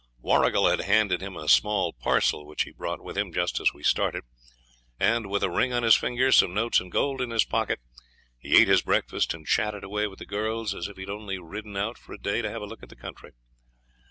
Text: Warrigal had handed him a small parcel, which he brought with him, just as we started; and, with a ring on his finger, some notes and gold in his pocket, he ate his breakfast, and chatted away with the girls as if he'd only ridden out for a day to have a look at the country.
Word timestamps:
Warrigal 0.19 0.65
had 0.67 0.81
handed 0.81 1.21
him 1.21 1.37
a 1.37 1.47
small 1.47 1.93
parcel, 1.93 2.47
which 2.47 2.63
he 2.63 2.71
brought 2.71 3.03
with 3.03 3.15
him, 3.15 3.31
just 3.31 3.59
as 3.59 3.71
we 3.71 3.83
started; 3.83 4.23
and, 4.99 5.29
with 5.29 5.43
a 5.43 5.51
ring 5.51 5.73
on 5.73 5.83
his 5.83 5.93
finger, 5.95 6.31
some 6.31 6.55
notes 6.55 6.79
and 6.79 6.91
gold 6.91 7.21
in 7.21 7.29
his 7.29 7.45
pocket, 7.45 7.79
he 8.39 8.57
ate 8.57 8.67
his 8.67 8.81
breakfast, 8.81 9.31
and 9.35 9.45
chatted 9.45 9.83
away 9.83 10.07
with 10.07 10.17
the 10.17 10.25
girls 10.25 10.73
as 10.73 10.87
if 10.87 10.97
he'd 10.97 11.07
only 11.07 11.37
ridden 11.37 11.77
out 11.77 11.99
for 11.99 12.13
a 12.13 12.17
day 12.19 12.41
to 12.41 12.49
have 12.49 12.63
a 12.63 12.65
look 12.65 12.81
at 12.81 12.89
the 12.89 12.95
country. 12.95 13.33